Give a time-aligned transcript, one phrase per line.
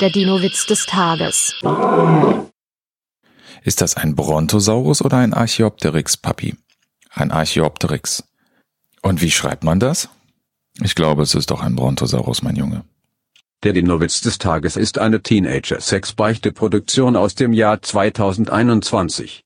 [0.00, 1.54] Der Dino-Witz des Tages.
[3.62, 6.54] Ist das ein Brontosaurus oder ein Archaeopteryx, Papi?
[7.14, 8.22] Ein Archaeopteryx.
[9.00, 10.10] Und wie schreibt man das?
[10.82, 12.84] Ich glaube, es ist doch ein Brontosaurus, mein Junge.
[13.62, 19.44] Der Dino-Witz des Tages ist eine Teenager-Sex-Beichte-Produktion aus dem Jahr 2021.